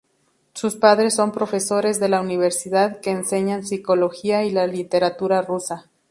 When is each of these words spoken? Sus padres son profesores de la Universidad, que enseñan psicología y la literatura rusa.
Sus 0.55 0.77
padres 0.77 1.13
son 1.13 1.31
profesores 1.31 1.99
de 1.99 2.09
la 2.09 2.21
Universidad, 2.21 3.01
que 3.01 3.11
enseñan 3.11 3.63
psicología 3.63 4.43
y 4.43 4.49
la 4.49 4.65
literatura 4.65 5.43
rusa. 5.43 5.91